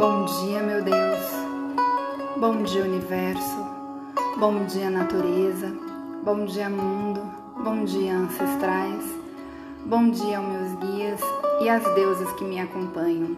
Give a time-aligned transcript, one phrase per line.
[0.00, 0.62] Bom dia,
[2.82, 3.66] universo.
[4.38, 5.76] Bom dia, natureza.
[6.24, 7.20] Bom dia, mundo.
[7.62, 9.04] Bom dia, ancestrais.
[9.84, 11.20] Bom dia aos meus guias
[11.60, 13.36] e às deusas que me acompanham.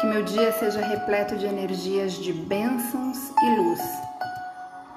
[0.00, 3.80] Que meu dia seja repleto de energias de bênçãos e luz,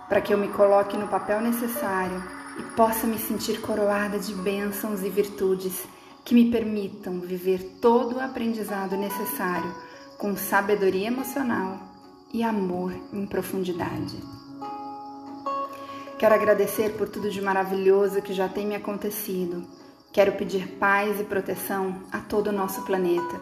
[0.07, 2.23] para que eu me coloque no papel necessário
[2.59, 5.87] e possa me sentir coroada de bênçãos e virtudes
[6.23, 11.77] que me permitam viver todo o aprendizado necessário com sabedoria emocional
[12.33, 14.17] e amor em profundidade.
[16.17, 19.63] Quero agradecer por tudo de maravilhoso que já tem me acontecido.
[20.13, 23.41] Quero pedir paz e proteção a todo o nosso planeta.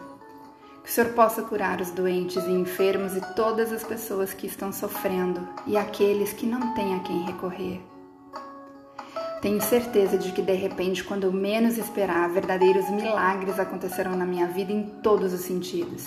[0.82, 4.72] Que o Senhor possa curar os doentes e enfermos e todas as pessoas que estão
[4.72, 7.80] sofrendo e aqueles que não têm a quem recorrer.
[9.40, 14.48] Tenho certeza de que de repente, quando eu menos esperar, verdadeiros milagres acontecerão na minha
[14.48, 16.04] vida em todos os sentidos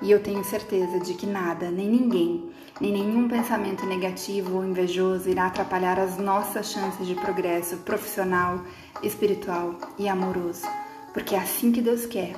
[0.00, 5.28] e eu tenho certeza de que nada, nem ninguém, nem nenhum pensamento negativo ou invejoso
[5.28, 8.60] irá atrapalhar as nossas chances de progresso profissional,
[9.02, 10.66] espiritual e amoroso,
[11.12, 12.36] porque é assim que Deus quer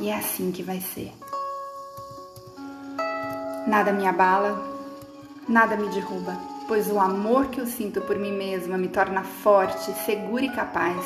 [0.00, 1.12] e é assim que vai ser.
[3.66, 4.62] Nada me abala,
[5.48, 6.36] nada me derruba,
[6.68, 11.04] pois o amor que eu sinto por mim mesma me torna forte, segura e capaz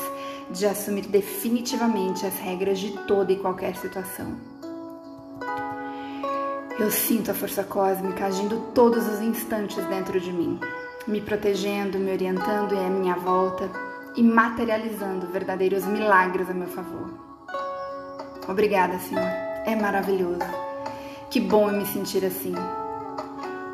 [0.51, 4.54] de assumir definitivamente as regras de toda e qualquer situação.
[6.77, 10.59] Eu sinto a força cósmica agindo todos os instantes dentro de mim,
[11.07, 13.71] me protegendo, me orientando em minha volta
[14.17, 17.15] e materializando verdadeiros milagres a meu favor.
[18.49, 19.23] Obrigada, Senhor.
[19.65, 20.41] É maravilhoso.
[21.31, 22.55] Que bom eu me sentir assim.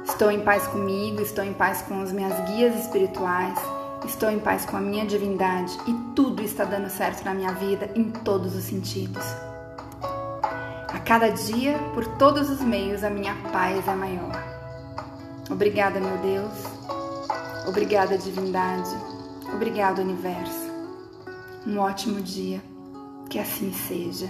[0.04, 3.58] Estou em paz comigo, estou em paz com as minhas guias espirituais,
[4.04, 7.90] estou em paz com a minha divindade e tudo está dando certo na minha vida
[7.94, 9.49] em todos os sentidos
[11.04, 14.32] cada dia, por todos os meios, a minha paz é maior.
[15.50, 16.52] Obrigada, meu Deus.
[17.66, 18.90] Obrigada, divindade.
[19.52, 20.70] Obrigado, universo.
[21.66, 22.62] Um ótimo dia.
[23.28, 24.28] Que assim seja.